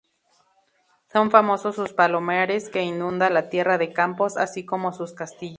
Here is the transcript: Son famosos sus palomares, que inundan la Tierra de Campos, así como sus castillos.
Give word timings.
Son 1.13 1.29
famosos 1.29 1.75
sus 1.75 1.93
palomares, 1.93 2.69
que 2.71 2.81
inundan 2.81 3.35
la 3.35 3.49
Tierra 3.49 3.77
de 3.77 3.93
Campos, 3.93 4.35
así 4.35 4.65
como 4.65 4.93
sus 4.93 5.13
castillos. 5.13 5.49